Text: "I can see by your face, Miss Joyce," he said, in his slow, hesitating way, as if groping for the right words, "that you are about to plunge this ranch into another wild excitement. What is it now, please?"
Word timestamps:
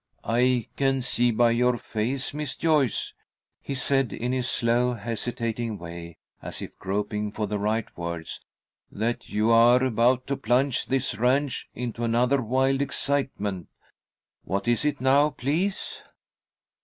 "I 0.25 0.67
can 0.77 1.03
see 1.03 1.29
by 1.29 1.51
your 1.51 1.77
face, 1.77 2.33
Miss 2.33 2.55
Joyce," 2.55 3.13
he 3.61 3.75
said, 3.75 4.11
in 4.11 4.31
his 4.31 4.49
slow, 4.49 4.93
hesitating 4.95 5.77
way, 5.77 6.17
as 6.41 6.59
if 6.59 6.75
groping 6.79 7.31
for 7.31 7.45
the 7.45 7.59
right 7.59 7.85
words, 7.95 8.39
"that 8.91 9.29
you 9.29 9.51
are 9.51 9.83
about 9.83 10.25
to 10.25 10.37
plunge 10.37 10.87
this 10.87 11.19
ranch 11.19 11.69
into 11.75 12.03
another 12.03 12.41
wild 12.41 12.81
excitement. 12.81 13.67
What 14.43 14.67
is 14.67 14.85
it 14.85 15.01
now, 15.01 15.29
please?" 15.29 16.01